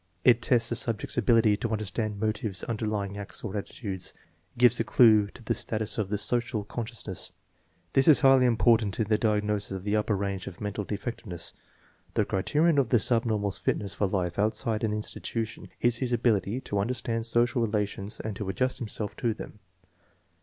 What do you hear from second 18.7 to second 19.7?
himself to them.